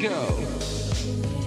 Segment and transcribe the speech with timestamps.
[0.00, 0.46] go.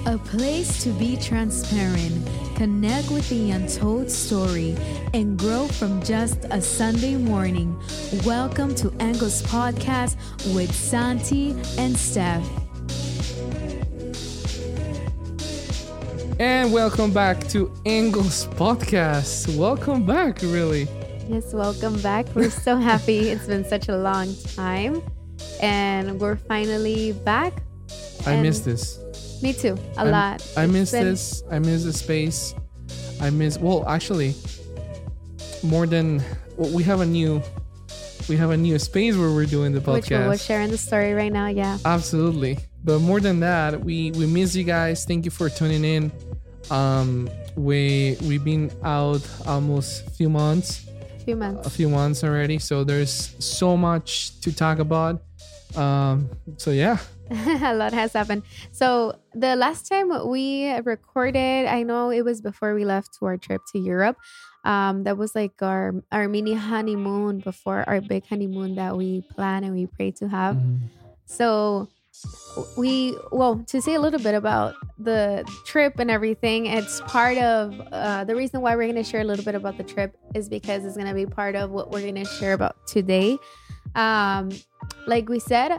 [0.05, 4.75] A place to be transparent, connect with the untold story,
[5.13, 7.75] and grow from just a Sunday morning.
[8.23, 10.17] Welcome to Angles Podcast
[10.53, 12.47] with Santi and Steph.
[16.39, 19.57] And welcome back to Angles Podcast.
[19.57, 20.87] Welcome back, really.
[21.27, 22.27] Yes, welcome back.
[22.35, 23.29] We're so happy.
[23.29, 25.01] It's been such a long time.
[25.59, 27.62] And we're finally back.
[28.25, 28.99] I miss this.
[29.41, 30.47] Me too, a I'm- lot.
[30.55, 31.43] I miss been- this.
[31.51, 32.55] I miss the space.
[33.21, 33.57] I miss.
[33.57, 34.35] Well, actually,
[35.63, 36.21] more than
[36.57, 37.41] well, we have a new,
[38.29, 39.93] we have a new space where we're doing the podcast.
[39.93, 41.47] Which we're, sharing the story right now.
[41.47, 41.77] Yeah.
[41.85, 42.59] Absolutely.
[42.83, 45.05] But more than that, we we miss you guys.
[45.05, 46.11] Thank you for tuning in.
[46.71, 50.85] Um, we we've been out almost a few months.
[51.19, 51.67] A few months.
[51.67, 55.23] a few months already so there's so much to talk about
[55.77, 56.97] um so yeah
[57.63, 58.43] a lot has happened.
[58.71, 63.37] So the last time we recorded, I know it was before we left to our
[63.37, 64.17] trip to Europe.
[64.65, 69.63] Um, that was like our our mini honeymoon before our big honeymoon that we plan
[69.63, 70.57] and we pray to have.
[71.25, 71.89] So
[72.77, 77.73] we well to say a little bit about the trip and everything it's part of
[77.91, 80.47] uh, the reason why we're going to share a little bit about the trip is
[80.47, 83.35] because it's going to be part of what we're going to share about today
[83.95, 84.51] um
[85.07, 85.75] like we said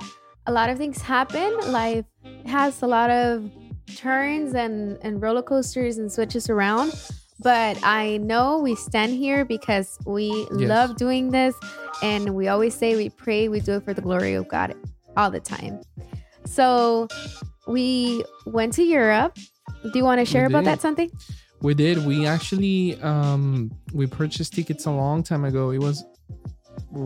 [0.46, 2.04] a lot of things happen life
[2.46, 3.50] has a lot of
[3.96, 6.92] turns and and roller coasters and switches around
[7.40, 10.68] but i know we stand here because we Yes.
[10.68, 11.54] love doing this
[12.02, 14.74] and we always say we pray we do it for the glory of god
[15.16, 15.80] all the time
[16.46, 17.08] so
[17.66, 19.34] we went to Europe.
[19.82, 21.10] Do you want to share about that something?
[21.62, 26.04] we did we actually um we purchased tickets a long time ago it was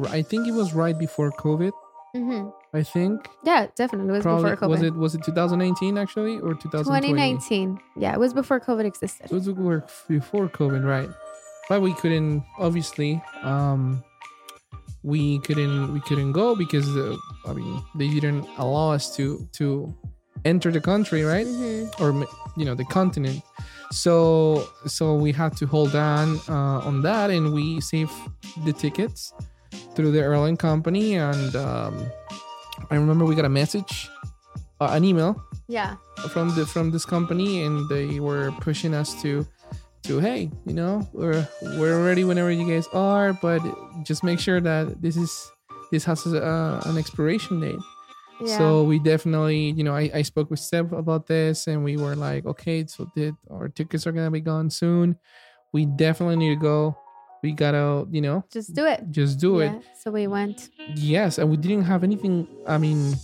[0.08, 1.70] i think it was right before covid
[2.16, 2.48] Mm-hmm.
[2.74, 4.10] I think Yeah, definitely.
[4.10, 4.70] It was probably before COVID.
[4.70, 7.80] was it was it 2019 actually or 2020 2019.
[7.96, 9.26] Yeah, it was before COVID existed.
[9.26, 11.08] it was before before covid right
[11.68, 14.02] but we couldn't obviously um
[15.02, 19.94] we couldn't we couldn't go because uh, i mean they didn't allow us to to
[20.44, 22.02] enter the country right Mm-hmm.
[22.02, 22.08] or
[22.58, 23.42] you know the continent
[23.92, 28.12] so so we had to hold on uh, on that and we saved
[28.66, 29.32] the tickets
[29.94, 31.94] through the airline company and um,
[32.90, 34.08] i remember we got a message
[34.80, 35.96] uh, an email Yeah.
[36.30, 39.46] from the from this company and they were pushing us to
[40.04, 41.46] to hey you know we're
[41.78, 43.60] we're ready whenever you guys are but
[44.04, 45.50] just make sure that this is
[45.90, 47.80] this has a, an expiration date
[48.40, 48.56] Yeah.
[48.58, 52.14] so we definitely, you know, I, I spoke with Steph about this and we were
[52.14, 55.16] like, okay, so did our tickets are gonna be gone soon.
[55.74, 56.94] We definitely need to go.
[57.42, 59.04] We gotta, you know, just do it.
[59.10, 59.72] just do it.
[60.02, 60.70] So we went.
[60.96, 63.14] Yes, and we didn't have anything, I mean,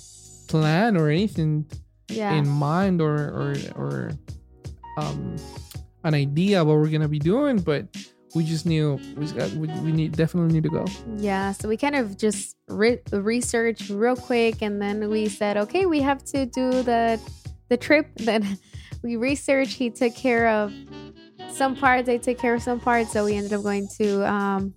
[0.48, 1.66] plan or anything
[2.08, 2.34] Yeah.
[2.34, 4.10] in mind or or or
[4.98, 5.36] um
[6.04, 7.86] an idea what we're gonna be doing, but
[8.34, 10.84] we just knew we got we, we need definitely need to go.
[11.16, 15.86] Yeah, so we kind of just re- researched real quick, and then we said, okay,
[15.86, 17.18] we have to do the
[17.68, 18.06] the trip.
[18.18, 18.58] Then
[19.02, 19.76] we researched.
[19.76, 20.72] He took care of
[21.52, 22.08] some parts.
[22.08, 23.12] I took care of some parts.
[23.12, 24.74] So we ended up going to um,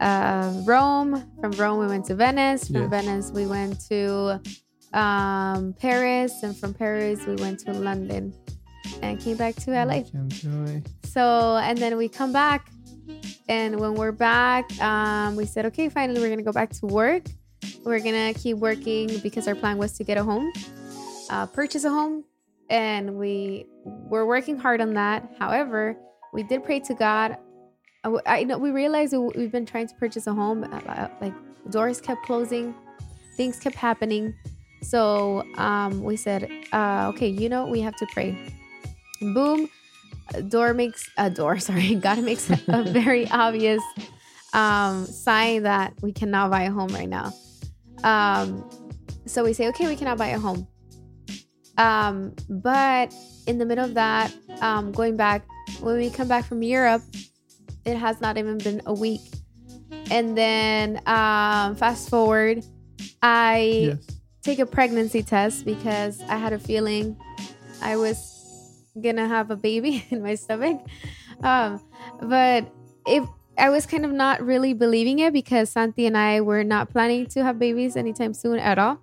[0.00, 1.30] uh, Rome.
[1.40, 2.68] From Rome, we went to Venice.
[2.68, 2.90] From.
[2.90, 4.40] Venice, we went to
[4.92, 8.34] um, Paris, and from Paris, we went to London,
[9.02, 10.02] and came back to LA.
[10.02, 10.88] Can't do it.
[11.04, 12.70] So, and then we come back.
[13.48, 17.24] And when we're back, um, we said, okay, finally, we're to go back to work.
[17.84, 17.98] We're
[18.32, 20.52] to keep working because our plan was to get a home,
[21.30, 22.24] uh, purchase a home.
[22.70, 25.28] And we were working hard on that.
[25.38, 25.96] However,
[26.32, 27.36] we did pray to God.
[28.04, 31.08] I I know we realized we- we've been trying to purchase a home, uh, uh,
[31.20, 31.34] like
[31.70, 32.74] doors kept closing,
[33.36, 34.34] things kept happening.
[34.82, 38.34] So um, we said, uh, okay, you know, we have to pray.
[39.34, 39.68] Boom
[40.48, 43.82] door makes a door sorry god makes a, a very obvious
[44.52, 47.32] um sign that we cannot buy a home right now
[48.04, 48.64] um
[49.26, 50.68] so we say okay we cannot buy a home
[51.80, 53.12] um but
[53.46, 55.42] in the middle of that um going back
[55.80, 57.02] when we come back from europe
[57.84, 59.20] it has not even been a week
[60.10, 62.62] and then um fast forward
[63.22, 64.20] i Yes.
[64.42, 67.16] take a pregnancy test because I had a feeling
[67.82, 68.16] I was
[69.00, 70.80] gonna have a baby in my stomach.
[71.42, 71.80] Um,
[72.20, 72.66] but
[73.06, 73.24] if
[73.58, 77.26] I was kind of not really believing it because Santi and I were not planning
[77.26, 78.98] to have babies anytime soon at all.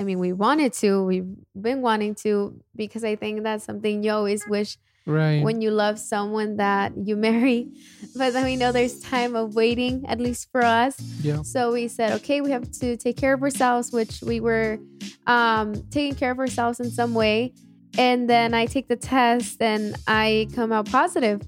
[0.00, 1.28] I mean, we wanted to, we've
[1.60, 5.42] been wanting to because I think that's something you always wish Right.
[5.42, 7.68] when you love someone that you marry.
[8.16, 10.98] But then we know there's time of waiting, at least for us.
[11.22, 11.42] yeah.
[11.42, 14.78] So we said, okay, we have to take care of ourselves, which we were
[15.26, 17.52] um, taking care of ourselves in some way.
[17.98, 21.42] And then I take the test and I come out positive.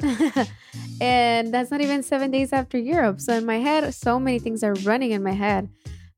[1.00, 3.20] and that's not even seven days after Europe.
[3.20, 5.68] So in my head, so many things are running in my head.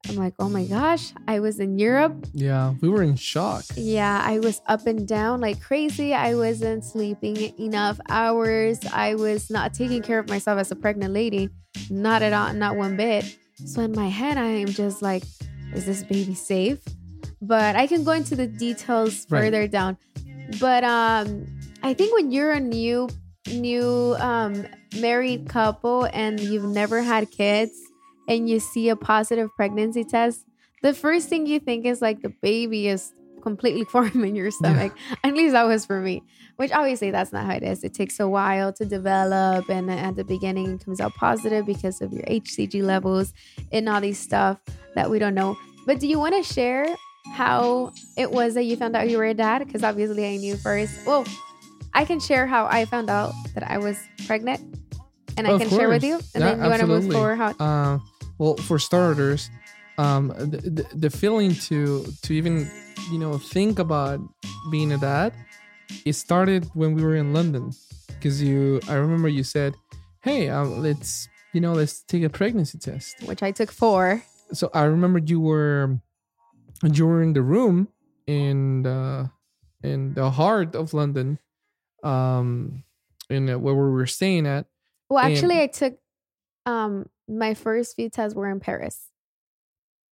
[0.09, 2.27] I'm like, oh my gosh, I was in Europe.
[2.33, 2.75] Yeah.
[2.81, 3.65] We were in shock.
[3.77, 6.15] Yeah, I was up and down like crazy.
[6.15, 8.79] I wasn't sleeping enough hours.
[8.93, 11.51] I was not taking care of myself as a pregnant lady.
[11.91, 13.37] Not at all, not one bit.
[13.65, 15.25] So in my head, I am just like,
[15.75, 16.79] is this baby safe?
[17.43, 19.41] But I can go into the details Right.
[19.45, 19.97] further down.
[20.61, 21.47] But um
[21.83, 23.09] I think when you're a new
[23.53, 24.67] new um
[25.01, 27.73] married couple and you've never had kids
[28.29, 30.45] and you see a positive pregnancy test,
[30.83, 33.13] the first thing you think is like the baby is
[33.43, 34.93] completely formed in your stomach.
[35.23, 36.23] At least that was for me.
[36.57, 37.85] Which obviously that's not how it is.
[37.85, 42.01] It takes a while to develop, and at the beginning it comes out positive because
[42.01, 43.35] of your HCG levels
[43.73, 44.59] and all these stuff
[44.95, 45.57] that we don't know.
[45.87, 46.87] But do you want to share
[47.35, 49.67] how it was that you found out you were a dad?
[49.67, 50.95] Because obviously I knew first.
[51.07, 51.25] Well,
[51.93, 54.61] I can share how I found out that I was pregnant,
[55.37, 57.37] and I Of can share with you, and Yeah, then you want to move forward.
[57.37, 57.99] How Uh,
[58.39, 59.51] well, for starters,
[59.99, 62.71] um, the, the, the feeling to to even
[63.11, 64.21] you know think about
[64.71, 65.33] being a dad,
[66.05, 67.73] it started when we were in London,
[68.09, 68.81] because you.
[68.89, 69.75] I remember you said,
[70.23, 74.23] "Hey, um, let's you know let's take a pregnancy test." which I took four.
[74.53, 75.99] So I remember you were
[76.83, 77.89] you were in the room
[78.27, 79.29] in uh,
[79.83, 81.39] in the heart of London,
[82.05, 82.85] um,
[83.31, 84.67] in uh, where we were staying at.
[85.09, 85.99] Well, And- actually, I took
[86.67, 89.11] um my first few tests were in Paris.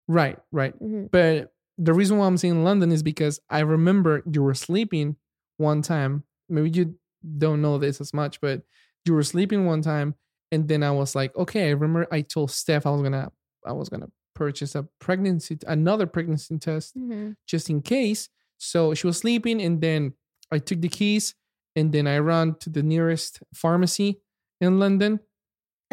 [0.07, 0.73] Right, right.
[0.75, 5.15] hmm But the reason why I'm saying London is because I remember you were sleeping
[5.57, 6.23] one time.
[6.49, 6.95] Maybe you
[7.37, 8.63] don't know this as much, but
[9.05, 10.15] you were sleeping one time,
[10.51, 11.67] and then I was like, okay.
[11.67, 13.31] I remember I told Steph I was gonna
[13.65, 18.29] I was gonna purchase a pregnancy another pregnancy test hmm just in case.
[18.57, 20.13] So she was sleeping, and then
[20.51, 21.35] I took the keys,
[21.75, 24.21] and then I ran to the nearest pharmacy
[24.61, 25.19] in London.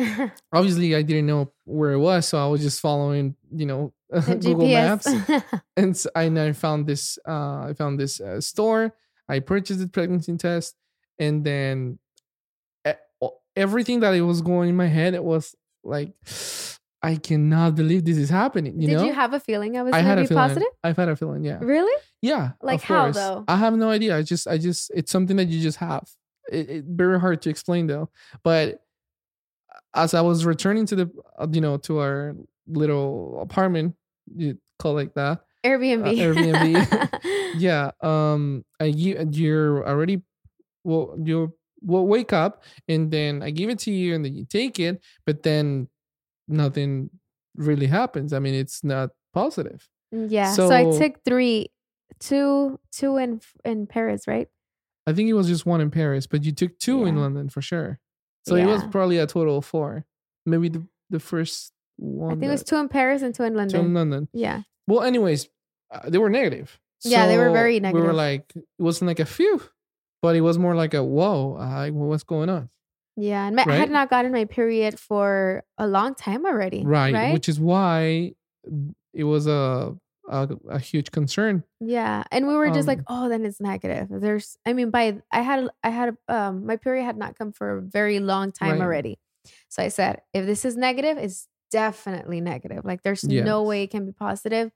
[0.52, 4.66] Obviously, I didn't know where it was, so I was just following, you know, Google
[4.66, 5.06] Maps
[5.76, 8.94] and so, and I found this uh I found this uh, store.
[9.28, 10.74] I purchased the pregnancy test,
[11.18, 11.98] and then
[13.56, 15.54] everything that it was going in my head, it was
[15.84, 16.12] like,
[17.02, 18.78] I cannot believe this is happening.
[18.80, 20.48] You Did know, you have a feeling I was I going to be feeling.
[20.48, 20.68] positive?
[20.84, 21.42] I've had a feeling.
[21.44, 22.02] Yeah, Really?
[22.20, 22.50] yeah.
[22.60, 23.16] Like how, course.
[23.16, 23.44] though?
[23.48, 24.16] I have no idea.
[24.16, 26.06] I just, I just, it's something that you just have.
[26.52, 28.10] It, it very hard to explain though.
[28.42, 28.82] But
[29.94, 33.94] as I was returning to the, uh, you know, to our little apartment,
[34.34, 35.40] you call it like that.
[35.64, 36.06] Airbnb.
[36.06, 37.20] Uh, Airbnb.
[37.58, 40.22] yeah um and you and you're already
[40.84, 44.44] well you will wake up and then i give it to you and then you
[44.44, 45.88] take it but then
[46.48, 47.10] nothing
[47.56, 50.52] really happens i mean it's not positive yeah.
[50.54, 51.70] So, I took three,
[52.18, 54.48] two, two in in Paris, right?
[55.06, 57.62] i think it was just one in paris but you took two in london for
[57.62, 57.98] sure
[58.46, 60.04] so it was probably a total of four
[60.46, 62.30] maybe the, the first one.
[62.30, 63.80] I think it was two in Paris and two in London.
[63.80, 64.62] two in london Yeah.
[64.86, 65.48] well anyways
[65.92, 68.06] uh, they were negative Yeah, they were very we negative.
[68.06, 69.60] were like it wasn't like a few,
[70.22, 72.68] but it was more like a whoa uh, what's going on
[73.16, 73.46] Yeah.
[73.46, 76.84] And my, I had not gotten my period for a long time already.
[76.84, 77.32] right, Right.
[77.34, 78.32] which is why
[79.12, 79.94] it was a
[80.30, 84.08] a, a huge concern Yeah, and we were just like, Um, oh, then it's negative.
[84.10, 87.78] There's, I mean, by I had, I had, um, my period had not come for
[87.78, 88.80] a very long time Right.
[88.82, 89.18] already.
[89.68, 92.84] So I said, if this is negative, it's definitely negative.
[92.84, 94.70] Like, there's no way it can be positive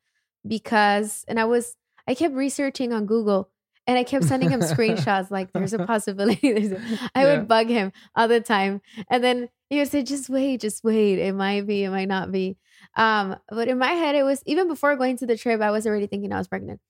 [0.46, 3.50] because, and I was, I kept researching on Google
[3.86, 5.30] and I kept sending him screenshots.
[5.30, 6.52] Like, there's a possibility.
[6.54, 6.80] There's a,
[7.14, 7.26] I Yeah.
[7.26, 8.80] would bug him all the time,
[9.10, 11.18] and then he would say, just wait, just wait.
[11.18, 12.56] It might be, it might not be.
[12.96, 15.86] Um, but in my head, it was even before going to the trip, I was
[15.86, 16.80] already thinking I was pregnant.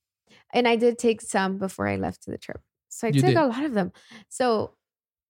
[0.53, 2.61] And I did take some before I left to the trip.
[2.89, 3.37] So I You took did.
[3.37, 3.91] a lot of them.
[4.29, 4.75] So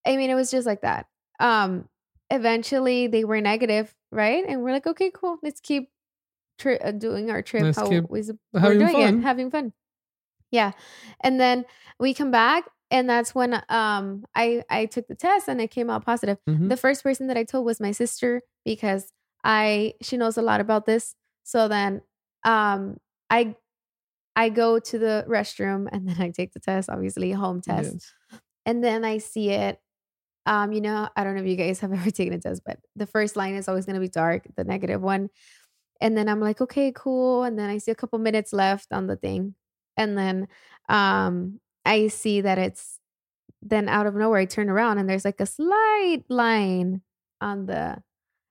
[0.06, 1.08] I mean, it was just like that.
[1.40, 1.90] Um,
[2.30, 4.44] eventually they were negative, right?
[4.48, 5.38] And we're like, okay, cool.
[5.42, 5.90] Let's keep
[6.60, 8.22] tri- uh, doing our trip Let's how we,
[8.54, 9.20] we're doing fun.
[9.20, 9.74] it, having fun.
[10.52, 10.72] Yeah.
[11.22, 11.66] And then
[12.00, 15.90] we come back and that's when um I I took the test and it came
[15.90, 16.38] out positive.
[16.48, 16.70] Mhm.
[16.70, 19.12] The first person that I told was my sister because
[19.46, 21.16] I she knows a lot about this.
[21.44, 22.02] So then
[22.44, 22.98] um
[23.30, 23.56] I
[24.36, 27.94] I go to the restroom and then I take the test, obviously home test.
[27.94, 28.42] Yes.
[28.66, 29.80] And then I see it.
[30.48, 32.80] Um, you know, I don't know if you guys have ever taken a test, but
[32.96, 35.30] the first line is always gonna be dark, the negative one.
[36.02, 37.44] And then I'm like, okay, cool.
[37.44, 39.56] And then I see a couple minutes left on the thing.
[39.98, 40.48] And then
[40.90, 43.00] um I see that it's
[43.62, 47.02] then out of nowhere, I turn around and there's like a slight line
[47.42, 48.02] on the,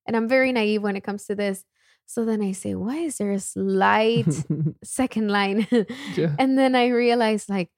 [0.07, 1.65] and I'm very naive when it comes to this.
[2.07, 4.27] So then I say, why is there a slight
[4.85, 5.67] second line?
[6.17, 6.35] yeah.
[6.39, 7.71] and then I realized like,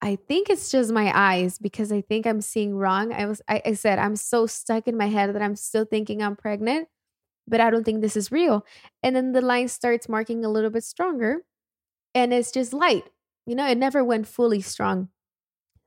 [0.00, 3.12] I think it's just my eyes because I think I'm seeing wrong.
[3.12, 6.22] I was I, I said I'm so stuck in my head that I'm still thinking
[6.22, 6.88] I'm pregnant,
[7.46, 8.66] but I don't think this is real.
[9.02, 11.42] And then the line starts marking a little bit stronger
[12.14, 13.04] and it's just light.
[13.46, 15.08] You know, it never went fully strong.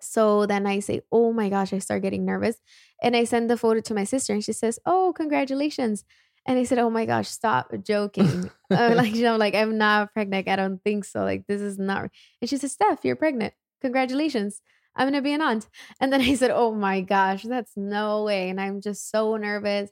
[0.06, 2.58] So then I say, Oh my gosh, I start getting nervous.
[3.02, 6.04] And I send the photo to my sister and she says, Oh, congratulations.
[6.46, 8.50] And I said, Oh my gosh, stop joking.
[8.72, 10.48] I'm like, you know, like I'm not pregnant.
[10.48, 11.24] I don't think so.
[11.24, 12.10] Like this is not.
[12.42, 13.54] And she says, Steph, you're pregnant.
[13.82, 14.62] Congratulations.
[14.96, 15.68] I'm gonna be an aunt.
[16.00, 18.50] And then I said, Oh my gosh, that's no way.
[18.50, 19.92] And I'm just so nervous.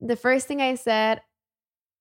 [0.00, 1.22] The first thing I said,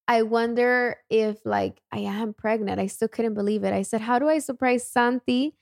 [0.08, 2.80] I wonder if like I am pregnant.
[2.80, 3.74] I still couldn't believe it.
[3.74, 5.56] I said, How do I surprise Santi?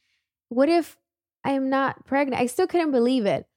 [0.50, 0.98] What if
[1.50, 2.40] I am not pregnant?
[2.40, 3.48] I still couldn't believe it.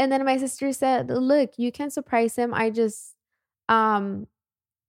[0.00, 2.52] And then my sister said, Look, you can surprise him.
[2.52, 3.14] I just
[3.68, 4.26] um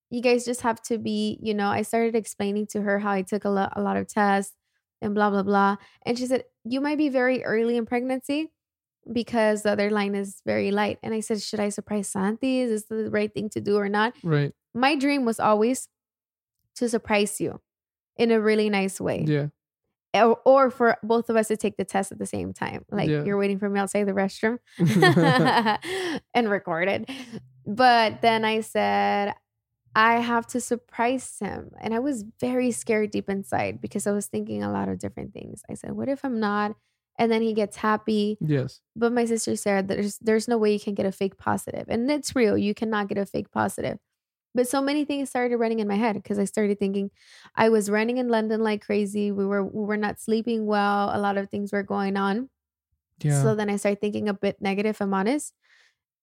[0.09, 3.21] you guys just have to be, you know, I started explaining to her how I
[3.21, 4.55] took a, lo- a lot of tests
[5.01, 5.75] and blah blah blah.
[6.03, 8.51] And she said, You might be very early in pregnancy
[9.13, 10.97] because the other line is very light.
[11.03, 12.61] And I said, Should I surprise Santi?
[12.61, 14.15] Is this the right thing to do or not?
[14.23, 14.51] right.
[14.73, 15.89] My dream was always
[16.75, 17.61] to surprise you
[18.15, 19.25] in a really nice way.
[19.27, 19.47] Yeah.
[20.13, 22.85] Or, or for both of us to take the test at the same time.
[22.91, 23.23] Like Yeah.
[23.23, 24.57] you're waiting for me outside the restroom
[26.33, 27.09] and record it.
[27.65, 29.33] But then I said,
[29.95, 31.71] I have to surprise him.
[31.81, 35.33] And I was very scared deep inside because I was thinking a lot of different
[35.33, 35.61] things.
[35.69, 36.75] I said, What if I'm not?
[37.19, 38.37] And then he gets happy.
[38.39, 38.79] yes.
[38.95, 41.85] But my sister said there's there's no way you can get a fake positive.
[41.89, 42.57] And it's real.
[42.57, 43.97] You cannot get a fake positive.
[44.57, 47.11] But so many things started running in my head because I started thinking
[47.55, 49.31] I was running in London like crazy.
[49.31, 51.11] We were we were not sleeping well.
[51.13, 52.49] A lot of things were going on.
[53.21, 53.43] Yeah.
[53.43, 55.53] So then I started thinking a bit negative, I'm honest.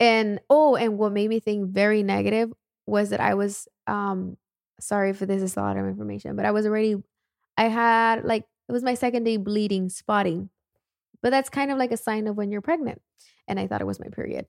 [0.01, 2.53] And oh, and what made me think very negative
[2.87, 4.37] was that I was um
[4.81, 6.97] sorry for this is a lot of information, but I was already
[7.57, 10.51] I had like it was my second day bleeding, spotting.
[11.23, 13.01] But that's kind of like a sign of when you're pregnant.
[13.47, 14.47] And I thought it was my period.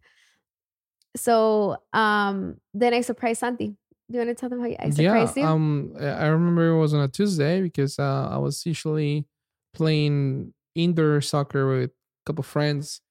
[1.15, 3.75] So um then I surprised Santi.
[4.09, 5.47] Do you want to tell them how I surprised yeah, you?
[5.47, 9.25] Um, I remember it was on a Tuesday because uh, I was usually
[9.73, 11.93] playing indoor soccer with a
[12.27, 13.01] couple friends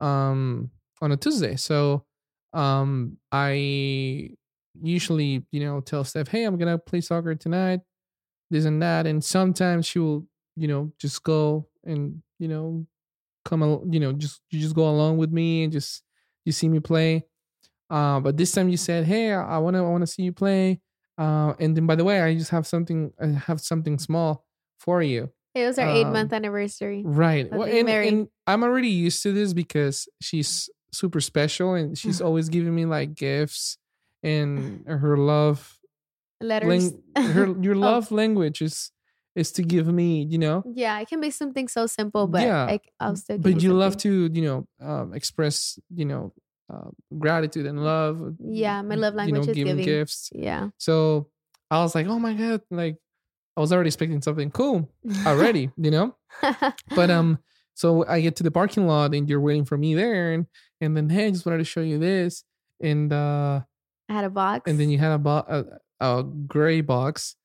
[0.00, 0.70] um,
[1.02, 1.56] on a Tuesday.
[1.56, 2.04] So
[2.52, 4.30] um, I
[4.80, 7.80] usually, you know, tell Steph, "Hey, I'm gonna play soccer tonight,"
[8.50, 12.86] this and that, and sometimes she will, you know, just go and you know,
[13.44, 16.02] come, al- you know, just you just go along with me and just
[16.44, 17.24] you see me play.
[17.94, 20.32] Uh, but this time you said, "Hey, I want to, I want to see you
[20.34, 20.80] play."
[21.16, 24.42] Uh, and then, by the way, I just have something, I have something small
[24.82, 25.30] for you.
[25.54, 27.02] it was our eight um, month anniversary.
[27.06, 27.46] Right.
[27.52, 28.18] Well, and, and
[28.50, 33.14] I'm already used to this because she's super special and she's always giving me like
[33.14, 33.78] gifts
[34.26, 35.78] and her love,
[36.40, 36.68] Letters.
[36.68, 37.86] lang- her your Oh.
[37.94, 38.90] love language is
[39.38, 40.62] is to give me, you know.
[40.66, 43.38] Yeah, it can be something so simple, but Yeah, like I'll still.
[43.38, 46.32] give But you love to, you know, um, express, you know,
[46.74, 48.34] uh, gratitude and love.
[48.40, 49.84] Yeah, my love you language know, is giving giving.
[49.84, 50.30] gifts.
[50.34, 50.68] Yeah.
[50.78, 51.28] So
[51.70, 52.96] I was like, oh my god, like
[53.56, 54.90] I was already expecting something cool
[55.26, 56.16] already, you know.
[56.94, 57.38] But um,
[57.74, 60.46] so I get to the parking lot and you're waiting for me there, and
[60.80, 62.44] and then hey, I just wanted to show you this,
[62.80, 63.60] and uh,
[64.08, 64.70] I had a box.
[64.70, 65.64] and then you had a bo- a,
[66.00, 67.36] a gray box,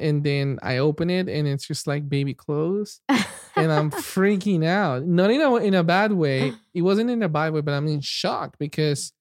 [0.00, 5.04] and then I open it and it's just like baby clothes, and I'm freaking out.
[5.04, 6.52] Not in a in a bad way.
[6.72, 9.12] It wasn't in a bad way, but I'm in shock because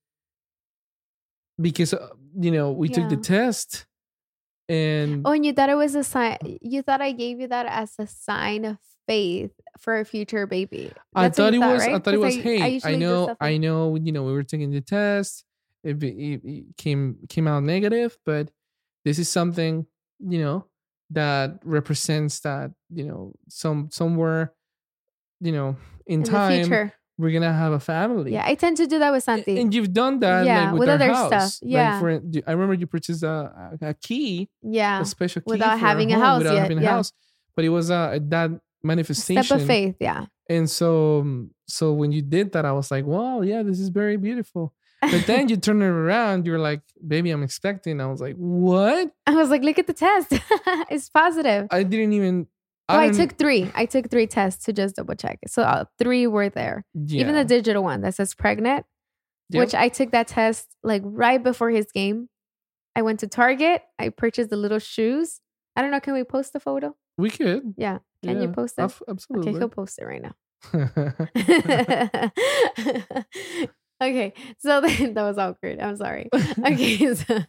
[1.59, 2.09] because uh,
[2.39, 3.85] you know we took the test,
[4.67, 6.37] and oh, and you thought it was a sign.
[6.61, 10.91] You thought I gave you that as a sign of faith for a future baby.
[11.15, 11.81] I That's what thought it was.
[11.81, 11.95] right?
[11.95, 12.35] I thought it was.
[12.35, 13.35] hey, I, do know.
[13.41, 13.95] I know.
[13.95, 15.43] You know, we were taking the test.
[15.83, 18.51] It, it, it came came out negative, but
[19.05, 19.87] this is something
[20.19, 20.65] you know
[21.11, 24.53] that represents that you know some somewhere
[25.41, 28.31] you know in, in time we're gonna have a family.
[28.31, 29.59] Yeah, I tend to do that with A- Santi.
[29.59, 31.27] And you've done that, Yeah, like with, with other house.
[31.27, 31.63] stuff.
[31.63, 31.99] Like, Yeah.
[31.99, 32.09] for,
[32.47, 36.15] I remember you purchased a, a, a key, yeah, a special key Without having a
[36.15, 36.91] home, house without yet, having a yeah.
[36.91, 37.11] house.
[37.57, 38.51] But it was uh, that
[38.83, 39.95] manifestation step of faith.
[39.99, 40.27] Yeah.
[40.49, 43.89] and so, um, so when you did that, I was like, "Wow, yeah, this is
[43.89, 48.19] very beautiful." But then you turn it around, you're like, "Baby, I'm expecting." I was
[48.21, 50.27] like, "What?" I was like, look at the test.
[50.89, 51.67] it's positive.
[51.71, 52.47] I didn't even.
[52.89, 53.71] Oh, I, didn't- took three.
[53.75, 55.39] I took three tests to just double check.
[55.47, 56.83] So uh, three were there.
[57.09, 58.85] Even the digital one that says pregnant,
[59.51, 59.59] Yep.
[59.59, 62.29] which I took that test like right before his game.
[62.95, 63.83] I went to Target.
[63.99, 65.39] I purchased the little shoes.
[65.75, 65.99] I don't know.
[65.99, 66.95] Can we post the photo?
[67.17, 67.73] we could.
[67.77, 67.99] Yeah.
[68.23, 68.81] Can Yeah, you post it?
[69.07, 69.51] Absolutely.
[69.51, 70.33] Okay, he'll post it right now.
[74.01, 75.79] okay, so then that was awkward.
[75.79, 76.29] I'm sorry.
[76.65, 77.39] Okay, so,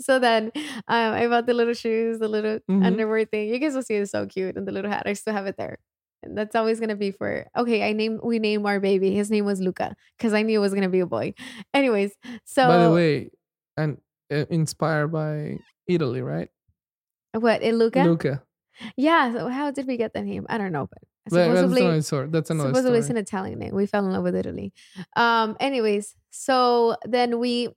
[0.00, 0.52] so then
[0.88, 2.84] um, I bought the little shoes, the little Mhm.
[2.84, 3.48] underwear thing.
[3.48, 5.04] You guys will see it's so cute, and the little hat.
[5.06, 5.78] I still have it there.
[6.22, 7.88] And that's always gonna be for okay.
[7.88, 9.14] I name we name our baby.
[9.14, 11.32] His name was Luca because I knew it was gonna be a boy.
[11.74, 12.12] Anyways,
[12.44, 13.30] so By the way,
[13.78, 13.96] and
[14.30, 15.56] uh, inspired by
[15.88, 16.48] Italy, right?
[17.32, 18.04] what in Luca?
[18.04, 18.42] Luca.
[18.96, 19.32] Yeah.
[19.32, 20.44] So how did we get the name?
[20.48, 22.28] I don't know, but But that's supposedly another story.
[22.28, 23.74] That's another supposedly it's an Italian name.
[23.74, 24.72] We fell in love with Italy.
[25.16, 25.56] Um.
[25.60, 27.68] Anyways, so then we,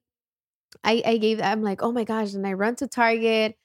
[0.83, 3.55] I I gave I'm like oh my gosh, and I run to Target.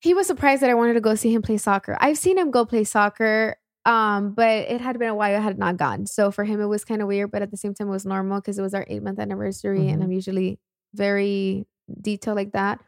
[0.00, 1.96] He was surprised that I wanted to go see him play soccer.
[2.00, 3.56] I've seen him go play soccer.
[3.86, 6.06] Um, but it had been a while I had not gone.
[6.06, 8.06] So for him it was kind of weird, but at the same time it was
[8.06, 10.04] normal because it was our eight month anniversary and Mhm.
[10.04, 10.58] I'm usually
[10.94, 11.66] very
[12.00, 12.80] detailed like that.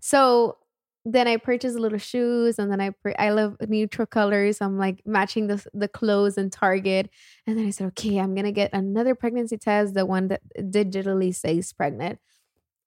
[0.00, 0.58] So
[1.04, 4.60] then I purchased little shoes, and then I pur- I love neutral colors.
[4.60, 7.10] I'm like matching the the clothes in Target,
[7.46, 11.34] and then I said, okay, I'm gonna get another pregnancy test, the one that digitally
[11.34, 12.18] says pregnant.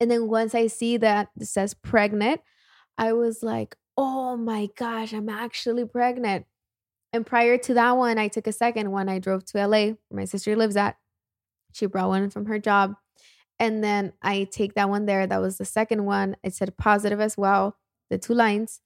[0.00, 2.40] And then once I see that it says pregnant,
[2.98, 6.46] I was like, oh my gosh, I'm actually pregnant.
[7.12, 9.08] And prior to that one, I took a second one.
[9.08, 10.96] I drove to LA, where my sister lives at.
[11.72, 12.94] She brought one from her job.
[13.58, 15.26] And then I take that one there.
[15.26, 16.36] That was the second one.
[16.42, 17.76] It said positive as well,
[18.10, 18.80] the two lines.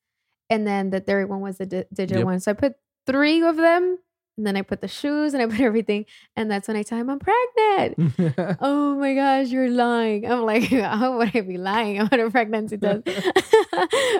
[0.48, 2.26] And then the third one was the di- digital Yep.
[2.26, 2.40] one.
[2.40, 2.74] So I put
[3.06, 3.98] three of them.
[4.38, 6.06] And then I put the shoes and I put everything.
[6.34, 8.56] And that's when I tell him I'm pregnant.
[8.60, 10.24] oh my gosh, you're lying.
[10.30, 13.06] I'm like, how would I be lying about a pregnancy test?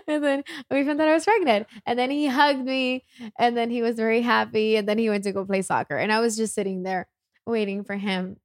[0.07, 1.66] and then we found out I was pregnant.
[1.87, 3.04] And then he hugged me
[3.38, 4.76] and then he was very happy.
[4.76, 5.97] And then he went to go play soccer.
[5.97, 7.09] And I was just sitting there
[7.47, 8.37] waiting for him.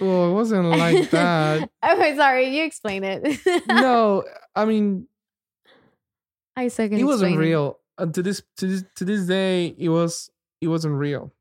[0.00, 1.70] well, it wasn't like that.
[1.82, 3.38] I'm sorry, you explain it.
[3.68, 4.24] no,
[4.56, 5.06] I mean
[6.56, 7.78] I it wasn't real.
[7.98, 10.30] And to this to this to this day, it was
[10.60, 11.32] it wasn't real.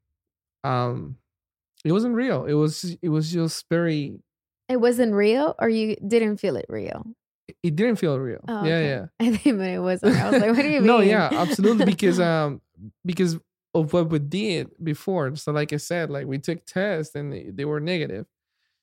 [0.63, 1.17] Um,
[1.83, 2.45] it wasn't real.
[2.45, 4.19] It was it was just very.
[4.69, 7.05] It wasn't real, or you didn't feel it real.
[7.61, 8.39] It didn't feel real.
[8.47, 8.87] Oh, yeah, okay.
[8.87, 9.05] yeah.
[9.19, 11.85] I think it wasn't, I was like, "What do you mean?" no, yeah, absolutely.
[11.85, 12.61] Because um,
[13.05, 13.37] because
[13.73, 15.35] of what we did before.
[15.35, 18.25] So, like I said, like we took tests and they, they were negative.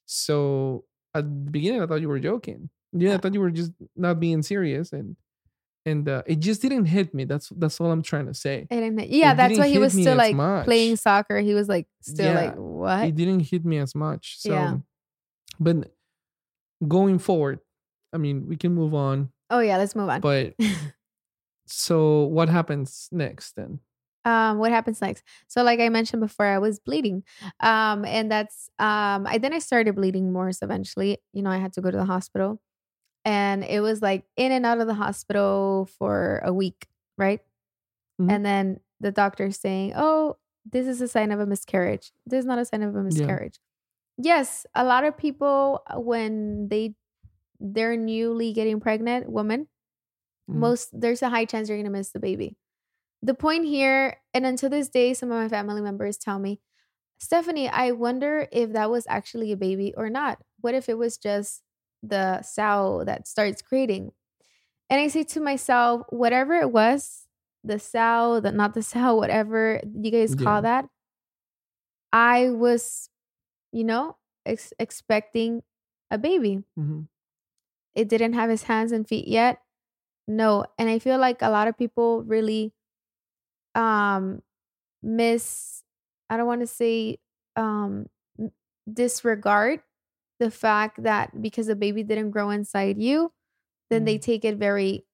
[0.07, 2.69] So at the beginning, I thought you were joking.
[2.93, 5.17] Yeah, I thought you were just not being serious, and
[5.87, 7.25] and uh, it just didn't hit me.
[7.25, 8.67] That's that's all I'm trying to say.
[8.71, 10.65] Yeah, It that's why he was still like much.
[10.67, 11.39] playing soccer.
[11.41, 13.05] He was like still like Yeah, what?
[13.09, 14.39] It didn't hit me as much.
[14.41, 14.77] So, Yeah.
[15.59, 15.91] but
[16.87, 17.61] going forward,
[18.13, 19.31] I mean, we can move on.
[19.51, 20.21] oh yeah, let's move on.
[20.21, 20.55] But
[21.67, 23.81] so, what happens next then?
[24.27, 27.23] um what happens next so like i mentioned before i was bleeding
[27.61, 31.57] um and that's um i then i started bleeding more so eventually you know i
[31.57, 32.61] had to go to the hospital
[33.25, 36.87] and it was like in and out of the hospital for a week
[37.19, 37.41] right
[38.21, 38.31] Mhm.
[38.33, 40.37] and then the doctor saying oh
[40.71, 43.59] this is a sign of a miscarriage this is not a sign of a miscarriage
[44.19, 46.95] yes a lot of people uh, when they
[47.61, 49.69] they're newly getting pregnant women
[50.51, 50.55] Mhm.
[50.57, 52.57] most there's a high chance you're gonna miss the baby.
[53.23, 56.61] The point here, and until this day, some of my family members tell me,
[57.19, 60.43] Stephanie, I wonder if that was actually a baby or not.
[60.63, 61.63] What if it was just
[62.03, 64.13] the sow that starts creating?
[64.91, 67.27] And I say to myself, whatever it was,
[67.65, 70.63] the sow, the not the sow, whatever you guys call Yeah.
[70.63, 70.89] that,
[72.13, 73.09] I was,
[73.73, 75.63] you know, ex- expecting
[76.11, 77.09] a baby Mhm.
[77.95, 79.61] it didn't have his hands and feet yet
[80.27, 82.73] no and i feel like a lot of people really
[83.75, 84.43] um
[85.03, 85.83] miss
[86.31, 87.19] i don't want to say
[87.57, 88.07] um
[88.93, 89.83] disregard
[90.41, 93.33] the fact that because the baby didn't grow inside you
[93.91, 94.23] then they Mhm.
[94.23, 95.07] take it very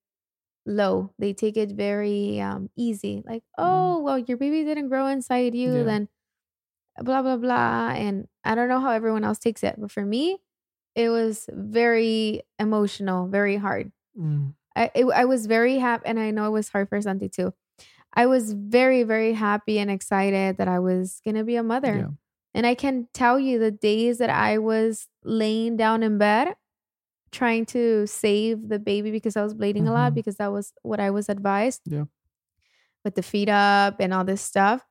[0.67, 5.55] low they take it very um easy like oh well your baby didn't grow inside
[5.55, 5.85] you Yeah.
[5.85, 6.09] then
[7.03, 10.39] blah blah blah and i don't know how everyone else takes it but for me
[10.97, 14.55] it was very emotional very hard Mm.
[14.77, 17.55] I it, I was very happy, and I know it was hard for Santi too.
[18.15, 22.11] I was very very happy and excited that I was gonna be a mother, Yeah.
[22.57, 26.57] And I can tell you the days that I was laying down in bed
[27.31, 30.15] trying to save the baby because I was bleeding a lot Mhm.
[30.17, 31.83] because that was what I was advised.
[31.87, 32.07] Yeah.
[33.05, 34.85] with the feet up and all this stuff.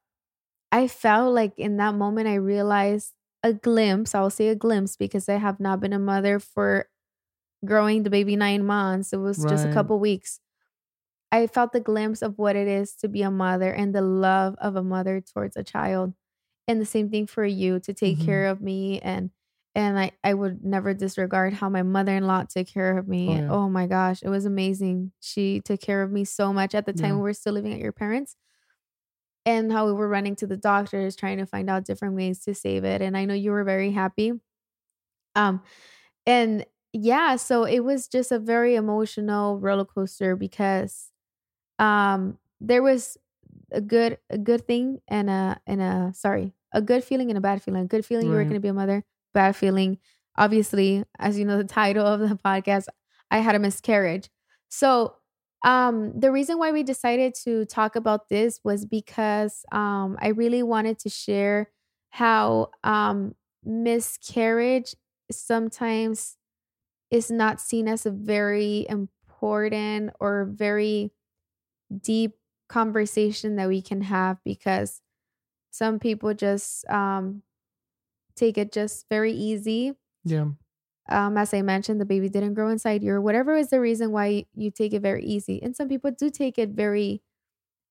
[0.71, 3.11] I felt like in that moment I realized
[3.43, 4.15] a glimpse.
[4.15, 6.87] I'll say a glimpse because I have not been a mother for
[7.65, 9.11] growing the baby nine months.
[9.11, 10.39] It was just a couple weeks.
[11.31, 14.55] I felt the glimpse of what it is to be a mother and the love
[14.59, 16.13] of a mother towards a child.
[16.67, 18.19] And the same thing for you to take Mhm.
[18.19, 19.31] care of me and
[19.77, 23.35] and I, I would never disregard how my mother-in-law took care of me.
[23.35, 23.49] Oh, yeah.
[23.49, 25.11] oh my gosh, it was amazing.
[25.19, 27.17] She took care of me so much at the time Yeah.
[27.17, 28.37] we were still living at your parents.
[29.45, 32.53] and how we were running to the doctors trying to find out different ways to
[32.53, 34.33] save it and i know you were very happy
[35.35, 35.61] um
[36.25, 41.11] and yeah so it was just a very emotional roller coaster because
[41.79, 43.17] um there was
[43.71, 47.41] a good a good thing and a and a sorry a good feeling and a
[47.41, 47.83] bad feeling.
[47.83, 49.97] A good feeling you were going to be a mother bad feeling.
[50.37, 52.87] Obviously as you know the title of the podcast
[53.31, 54.29] i had a miscarriage.
[54.69, 55.15] So
[55.63, 60.63] um the reason why we decided to talk about this was because um i really
[60.63, 61.69] wanted to share
[62.09, 63.33] how um
[63.63, 64.95] miscarriage
[65.31, 66.37] sometimes
[67.11, 71.11] is not seen as a very important or very
[72.01, 72.33] deep
[72.67, 75.01] conversation that we can have because
[75.75, 77.43] some people just um
[78.35, 80.47] take it just very easy Yeah.
[81.09, 84.11] um, as I mentioned, the baby didn't grow inside you, or whatever is the reason
[84.11, 85.61] why you take it very easy.
[85.61, 87.21] And some people do take it very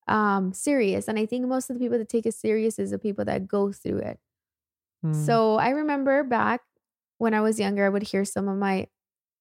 [0.08, 1.08] um, serious.
[1.08, 3.48] And I think most of the people that take it serious is the people that
[3.48, 4.20] go through it.
[5.04, 5.12] Mm.
[5.14, 6.62] So I remember back
[7.18, 8.88] when I was younger, I would hear some of my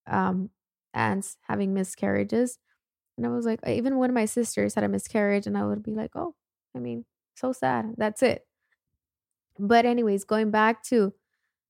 [0.06, 0.50] um,
[0.94, 2.58] aunts having miscarriages.
[3.18, 5.82] And I was like, even one of my sisters had a miscarriage, and I would
[5.82, 6.34] be like, oh,
[6.76, 7.94] I mean, so sad.
[7.96, 8.46] That's it.
[9.58, 11.12] But, anyways, going back to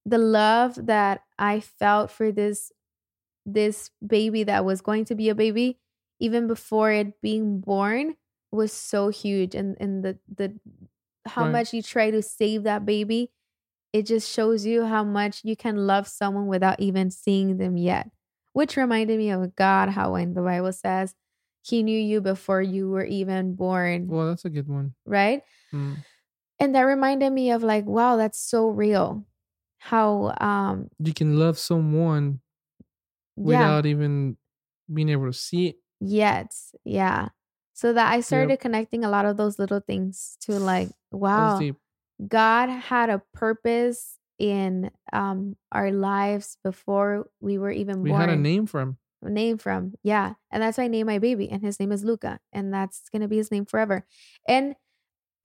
[0.06, 2.72] the love that I felt for this
[3.46, 5.78] this baby that was going to be a baby,
[6.20, 8.16] even before it being born,
[8.52, 9.54] was so huge.
[9.54, 10.54] And and the the
[11.26, 11.52] how Right.
[11.52, 13.30] much you try to save that baby,
[13.92, 18.10] it just shows you how much you can love someone without even seeing them yet.
[18.52, 21.14] Which reminded me of God, how when the Bible says
[21.64, 24.94] he knew you before you were even born, Well, that's a good one.
[25.06, 25.42] right?
[25.72, 26.04] Mm.
[26.60, 29.24] And that reminded me of like, wow, that's so real.
[29.78, 32.40] How um You can love someone
[33.36, 34.36] yeah, without even
[34.92, 35.76] being able to see it.
[36.00, 36.54] yet.
[36.84, 37.28] Yeah.
[37.74, 41.60] So that I started connecting a lot of those little things to like, wow.
[42.28, 48.20] God had a purpose in um our lives before we were even We born.
[48.20, 48.98] had a name for him.
[49.24, 49.94] Name from.
[50.02, 50.34] Yeah.
[50.50, 51.50] And that's why I named my baby.
[51.50, 52.38] And his name is Luca.
[52.52, 54.06] And that's gonna be his name forever.
[54.48, 54.74] And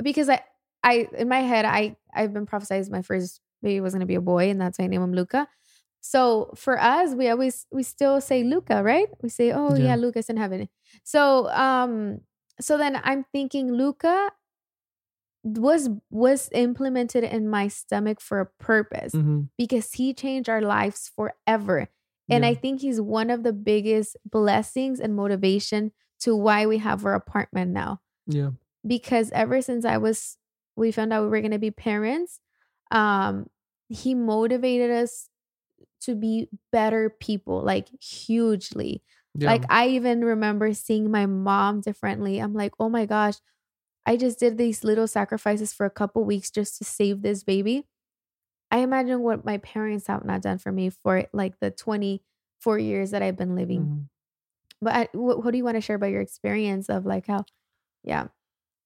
[0.01, 0.41] because I
[0.83, 4.21] I in my head I I've been prophesied my first baby was gonna be a
[4.21, 5.47] boy, and that's why I named him Luca.
[6.01, 9.09] So for us, we always we still say Luca, right?
[9.21, 9.95] We say, Oh yeah, Yeah.
[9.95, 10.69] Luca's in heaven.
[11.03, 12.21] So um
[12.61, 14.31] so then I'm thinking Luca
[15.43, 19.49] was was implemented in my stomach for a purpose Mhm.
[19.57, 21.87] because he changed our lives forever.
[22.29, 22.49] And Yeah.
[22.49, 27.13] I think he's one of the biggest blessings and motivation to why we have our
[27.13, 28.01] apartment now.
[28.27, 28.51] Yeah.
[28.85, 30.37] Because ever since I was,
[30.75, 32.39] we found out we were going to be parents,
[32.91, 33.49] um,
[33.89, 35.29] he motivated us
[36.01, 39.03] to be better people, like hugely.
[39.35, 39.49] Yeah.
[39.49, 42.39] Like I even remember seeing my mom differently.
[42.39, 43.35] I'm like, oh my gosh,
[44.05, 47.85] I just did these little sacrifices for a couple weeks just to save this baby.
[48.71, 53.11] I imagine what my parents have not done for me for like the 24 years
[53.11, 53.89] that I've been living.
[53.89, 54.09] Mhm.
[54.81, 57.45] But I, what, what do you want to share about your experience of like how,
[58.03, 58.29] yeah,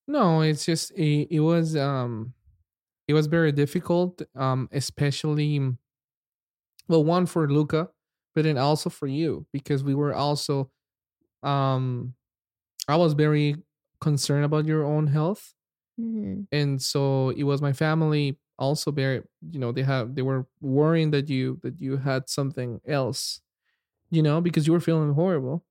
[0.08, 2.34] No, it's just it, it was um
[3.08, 5.60] it was very difficult, um, especially
[6.88, 7.90] well, one for Luca,
[8.36, 10.72] but then also for you, because we were also
[11.44, 12.16] um
[12.88, 13.58] I was very
[14.02, 15.54] concerned about your own health.
[15.98, 16.48] Mhm.
[16.52, 21.12] And so it was my family also very you know, they have they were worrying
[21.12, 23.42] that you that you had something else,
[24.10, 25.66] you know, because you were feeling horrible.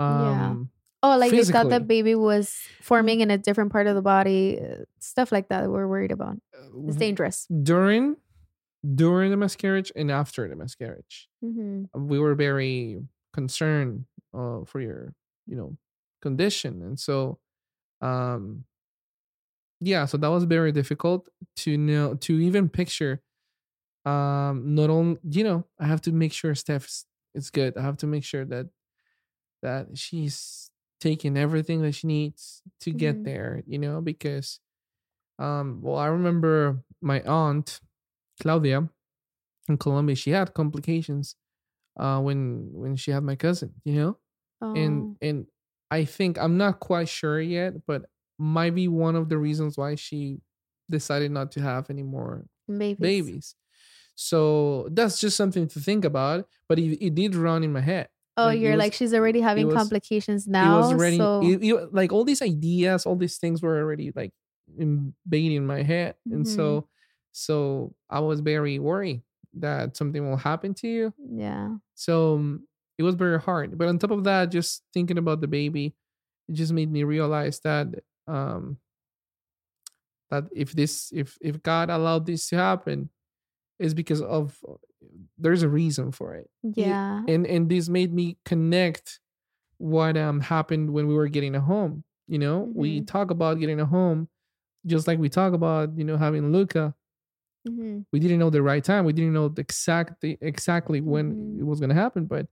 [0.00, 0.50] Yeah.
[0.50, 0.70] Um
[1.02, 1.86] oh, like they thought the physically.
[1.86, 5.70] baby was forming in a different part of the body, uh, stuff like that.
[5.70, 6.38] We're worried about.
[6.88, 7.46] It's dangerous.
[7.62, 8.16] during
[8.94, 13.00] during the miscarriage and after the miscarriage hmm we were very
[13.32, 15.14] concerned uh, for your
[15.46, 15.76] you know
[16.20, 17.38] condition and so
[18.00, 18.64] um
[19.82, 23.22] yeah so that was very difficult to know to even picture
[24.06, 27.78] um not only you know i have to make sure steph's is good.
[27.78, 28.68] I have to make sure that
[29.62, 33.24] that she's taking everything that she needs to get Mhm.
[33.24, 34.60] there you know because
[35.38, 37.80] um well i remember my aunt
[38.40, 38.88] claudia
[39.68, 41.36] in colombia she had complications
[41.98, 44.18] uh when when she had my cousin you know?
[44.62, 45.46] Oh, and and
[45.90, 48.06] i think i'm not quite sure yet but
[48.38, 50.40] might be one of the reasons why she
[50.90, 52.96] decided not to have any more babies.
[52.98, 53.54] babies
[54.14, 58.08] so that's just something to think about but it, it did run in my head
[58.38, 60.78] Oh, Like, you're was- like she's already having was- complications it now.
[60.80, 64.32] was already so it- it- like all these ideas all these things were already like
[64.78, 66.56] invading in my head and Mhm.
[66.56, 66.88] so
[67.32, 69.22] so i was very worried
[69.54, 72.66] that something will happen to you yeah, so um,
[72.98, 75.94] it was very hard but on top of that just thinking about the baby
[76.48, 77.86] it just made me realize that
[78.26, 78.78] um
[80.30, 83.10] that if this if if God allowed this to happen,
[83.78, 84.58] is because of
[85.38, 86.50] there's a reason for it.
[86.62, 87.22] Yeah.
[87.28, 89.20] And and this made me connect
[89.78, 92.04] what um happened when we were getting a home.
[92.28, 93.06] You know, we Mhm.
[93.06, 94.28] talk about getting a home,
[94.86, 96.94] just like we talk about you know having Luca.
[97.66, 99.04] hmm We didn't know the right time.
[99.04, 101.60] We didn't know the exactly exactly when Mhm.
[101.60, 102.46] it was gonna happen, but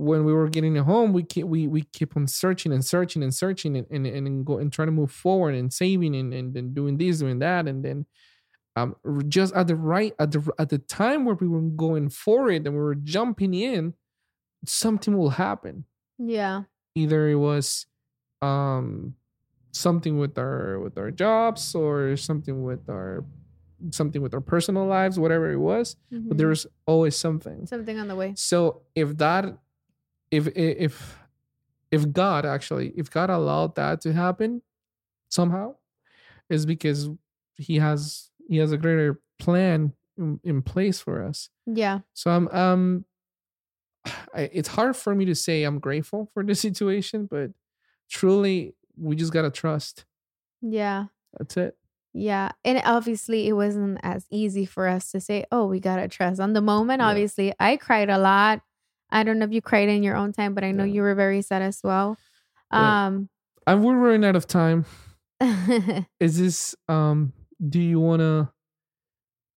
[0.00, 3.34] when we were getting home, we keep we we keep on searching and searching and
[3.34, 6.74] searching and and, and go and trying to move forward and saving and, and and
[6.74, 8.06] doing this, doing that, and then
[8.76, 8.94] um
[9.28, 12.66] just at the right at the at the time where we were going for it
[12.66, 13.94] and we were jumping in,
[14.64, 15.84] something will happen.
[16.18, 16.64] Yeah.
[16.94, 17.86] Either it was
[18.42, 19.14] um
[19.72, 23.24] something with our with our jobs or something with our
[23.90, 25.96] something with our personal lives, whatever it was.
[26.10, 26.36] But Mhm.
[26.38, 27.66] there was always something.
[27.66, 28.34] something on the way.
[28.36, 29.56] So if that,
[30.30, 31.18] if if
[31.90, 34.62] if God actually, if God allowed that to happen
[35.28, 35.74] somehow,
[36.48, 37.10] is because
[37.56, 41.48] He has He has a greater plan in, in place for us.
[41.66, 42.00] Yeah.
[42.14, 43.04] So I'm um,
[44.34, 47.50] I, it's hard for me to say I'm grateful for this situation, but
[48.08, 50.04] truly, we just gotta trust.
[50.62, 51.06] Yeah.
[51.38, 51.76] That's it.
[52.12, 52.50] Yeah.
[52.64, 56.40] And obviously, it wasn't as easy for us to say, oh, we got to trust.
[56.40, 57.08] On the moment, Yeah.
[57.08, 58.62] obviously, I cried a lot.
[59.12, 60.94] I don't know if you cried in your own time, but I know Yeah.
[60.94, 62.16] you were very sad as well.
[62.72, 63.06] Yeah.
[63.06, 63.28] Um,
[63.66, 64.84] And we're running out of time.
[66.20, 67.32] Is this um?
[67.68, 68.52] Do you wanna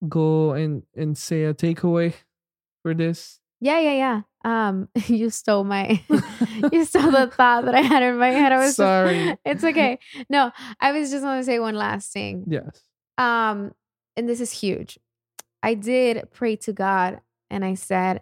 [0.08, 2.14] go and and say a takeaway
[2.82, 3.40] for this?
[3.62, 4.22] yeah, yeah, yeah.
[4.44, 6.02] Um, you stole my,
[6.74, 8.52] you stole the thought that I had in my head.
[8.52, 9.38] I was Sorry.
[9.46, 10.00] it's okay.
[10.30, 12.44] No, I was just want to say one last thing.
[12.48, 12.82] Yes.
[13.18, 13.72] Um,
[14.18, 15.00] and this is huge.
[15.62, 18.20] I did pray to God and I said,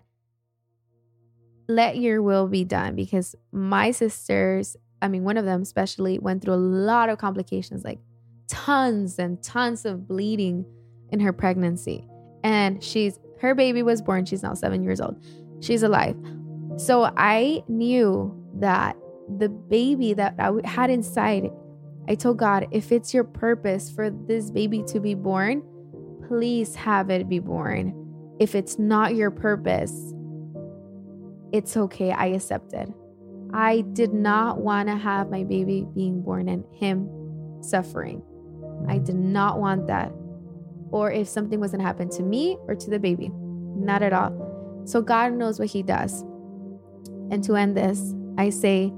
[1.75, 6.43] let your will be done because my sisters, I mean, one of them especially, went
[6.43, 7.99] through a lot of complications, like
[8.47, 10.65] tons and tons of bleeding
[11.09, 12.07] in her pregnancy.
[12.43, 14.25] And she's, her baby was born.
[14.25, 15.23] She's now seven years old.
[15.61, 16.15] She's alive.
[16.77, 18.95] So I knew that
[19.37, 21.51] the baby that I had inside,
[22.07, 25.63] I told God, if it's your purpose for this baby to be born,
[26.27, 27.97] please have it be born.
[28.39, 30.13] If it's not your purpose,
[31.51, 32.11] it's okay.
[32.11, 32.93] I accepted.
[33.53, 37.09] I did not want to have my baby being born and him
[37.61, 38.21] suffering.
[38.87, 40.11] I did not want that.
[40.91, 43.31] Or if something was going to happen to me or to the baby.
[43.75, 44.83] Not at all.
[44.85, 46.21] So God knows what He does.
[47.31, 48.93] And to end this, I say,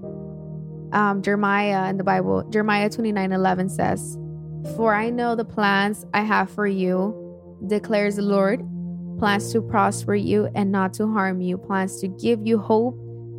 [0.91, 4.17] um, Jeremiah in the Bible, Jeremiah 29 11 says,
[4.75, 7.19] For I know the plans I have for you,
[7.67, 8.61] declares the Lord
[9.19, 12.97] plans to prosper you and not to harm you, plans to give you hope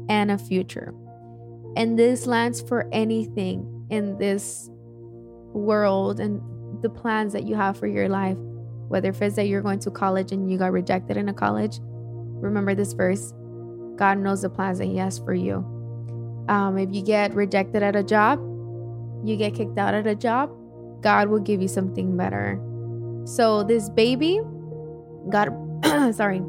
[0.09, 0.95] and a future.
[1.77, 4.69] And this lands for anything in this
[5.53, 6.41] world and
[6.83, 8.37] the plans that you have for your life,
[8.89, 11.81] whether if it's that you're going to college and you got rejected in a college,
[11.83, 13.33] remember this verse
[13.97, 15.57] God knows the plans that He has for you.
[16.49, 18.41] Um, if you get rejected at a job,
[19.25, 20.51] you get kicked out at a job,
[21.01, 22.61] God will give you something better.
[23.25, 24.41] So this baby,
[25.31, 25.49] God,
[26.15, 26.41] sorry,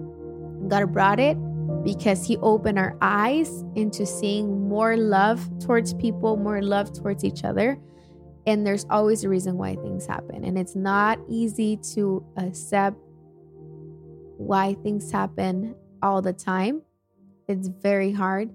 [0.67, 1.37] God brought it
[1.83, 7.43] because He opened our eyes into seeing more love towards people, more love towards each
[7.43, 7.77] other.
[8.47, 10.43] And there's always a reason why things happen.
[10.43, 12.97] And it's not easy to accept
[14.37, 16.81] why things happen all the time.
[17.47, 18.49] It's very hard,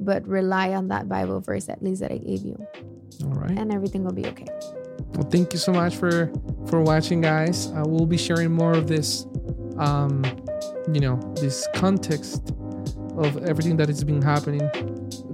[0.00, 2.56] but rely on that Bible verse at least that I gave you,
[3.24, 3.56] All right.
[3.56, 4.46] and everything will be okay.
[5.14, 6.30] Well, thank you so much for
[6.66, 7.68] for watching, guys.
[7.68, 9.26] Uh, we'll be sharing more of this,
[9.78, 10.24] um,
[10.92, 12.52] you know, this context
[13.16, 14.68] of everything that has been happening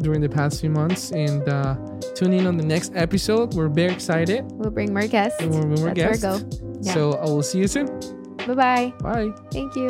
[0.00, 1.12] during the past few months.
[1.12, 1.76] And uh,
[2.14, 3.54] tune in on the next episode.
[3.54, 4.44] We're very excited.
[4.52, 5.40] We'll bring more guests.
[5.40, 6.24] And more, more That's guests.
[6.24, 6.50] our go.
[6.80, 6.94] Yeah.
[6.94, 7.86] So I will see you soon.
[8.46, 8.92] Bye bye.
[9.00, 9.32] Bye.
[9.50, 9.88] Thank you.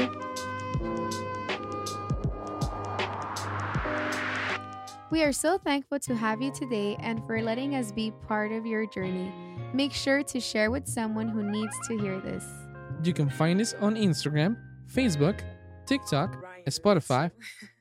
[5.10, 8.66] We are so thankful to have you today and for letting us be part of
[8.66, 9.32] your journey.
[9.72, 12.44] Make sure to share with someone who needs to hear this.
[13.04, 14.56] You can find us on Instagram,
[14.92, 15.40] Facebook,
[15.86, 17.30] TikTok, Spotify,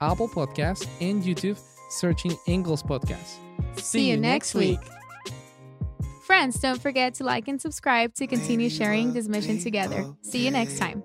[0.02, 1.60] Apple Podcasts, and YouTube,
[1.90, 3.38] searching Angles Podcast.
[3.78, 4.80] See you next week.
[6.26, 10.06] Friends, don't forget to like and subscribe to continue sharing this mission together.
[10.22, 11.04] See you next time.